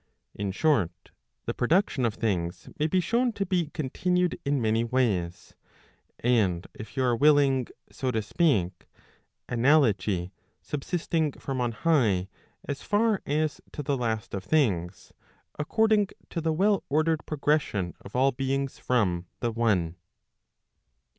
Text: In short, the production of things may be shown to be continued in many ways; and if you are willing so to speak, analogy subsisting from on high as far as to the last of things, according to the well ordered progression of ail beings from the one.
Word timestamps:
In 0.33 0.51
short, 0.51 1.11
the 1.45 1.53
production 1.53 2.07
of 2.07 2.15
things 2.15 2.67
may 2.79 2.87
be 2.87 2.99
shown 2.99 3.31
to 3.33 3.45
be 3.45 3.67
continued 3.69 4.39
in 4.43 4.59
many 4.59 4.83
ways; 4.83 5.53
and 6.21 6.65
if 6.73 6.97
you 6.97 7.03
are 7.03 7.15
willing 7.15 7.67
so 7.91 8.09
to 8.09 8.23
speak, 8.23 8.87
analogy 9.47 10.31
subsisting 10.59 11.33
from 11.33 11.61
on 11.61 11.73
high 11.73 12.29
as 12.67 12.81
far 12.81 13.21
as 13.27 13.61
to 13.73 13.83
the 13.83 13.95
last 13.95 14.33
of 14.33 14.43
things, 14.43 15.13
according 15.59 16.07
to 16.31 16.41
the 16.41 16.51
well 16.51 16.83
ordered 16.89 17.23
progression 17.27 17.93
of 18.01 18.15
ail 18.15 18.31
beings 18.31 18.79
from 18.79 19.27
the 19.39 19.51
one. 19.51 19.97